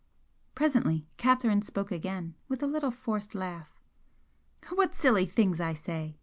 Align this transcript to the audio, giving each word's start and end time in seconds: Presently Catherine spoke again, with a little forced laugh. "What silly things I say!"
Presently 0.55 1.05
Catherine 1.17 1.61
spoke 1.61 1.91
again, 1.91 2.33
with 2.47 2.63
a 2.63 2.65
little 2.65 2.89
forced 2.89 3.35
laugh. 3.35 3.79
"What 4.69 4.95
silly 4.95 5.27
things 5.27 5.61
I 5.61 5.73
say!" 5.73 6.17